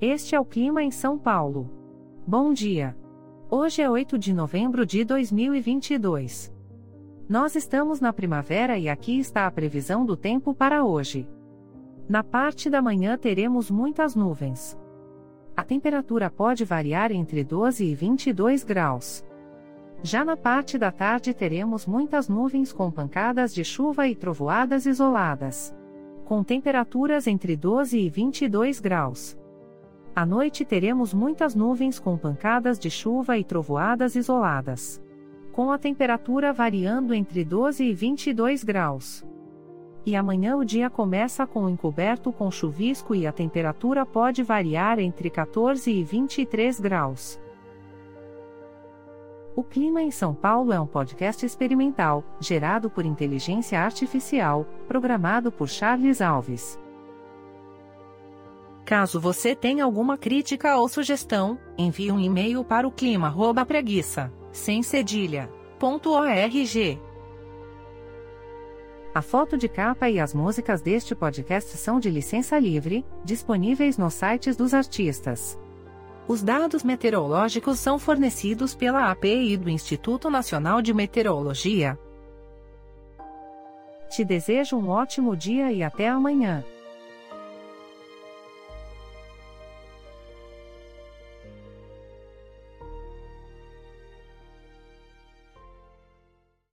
[0.00, 1.70] Este é o clima em São Paulo.
[2.26, 2.94] Bom dia.
[3.50, 6.52] Hoje é 8 de novembro de 2022.
[7.26, 11.26] Nós estamos na primavera e aqui está a previsão do tempo para hoje.
[12.06, 14.78] Na parte da manhã teremos muitas nuvens.
[15.56, 19.24] A temperatura pode variar entre 12 e 22 graus.
[20.02, 25.74] Já na parte da tarde teremos muitas nuvens com pancadas de chuva e trovoadas isoladas.
[26.26, 29.38] Com temperaturas entre 12 e 22 graus.
[30.16, 34.98] À noite teremos muitas nuvens com pancadas de chuva e trovoadas isoladas.
[35.52, 39.22] Com a temperatura variando entre 12 e 22 graus.
[40.06, 45.28] E amanhã o dia começa com encoberto com chuvisco e a temperatura pode variar entre
[45.28, 47.38] 14 e 23 graus.
[49.54, 55.68] O Clima em São Paulo é um podcast experimental, gerado por inteligência artificial, programado por
[55.68, 56.78] Charles Alves.
[58.86, 65.50] Caso você tenha alguma crítica ou sugestão, envie um e-mail para o clima@preguiça, sem cedilha,
[65.82, 67.00] .org.
[69.12, 74.14] A foto de capa e as músicas deste podcast são de licença livre, disponíveis nos
[74.14, 75.58] sites dos artistas.
[76.28, 81.98] Os dados meteorológicos são fornecidos pela API do Instituto Nacional de Meteorologia.
[84.10, 86.64] Te desejo um ótimo dia e até amanhã.